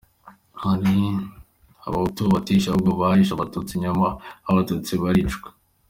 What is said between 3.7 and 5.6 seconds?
nyuma abo bahutu baricwa.